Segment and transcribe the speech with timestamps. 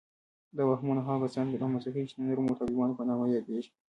[0.55, 3.71] دا وهمونه هغو کسانو رامنځته کړي چې د نرمو طالبانو په نامه یادیږي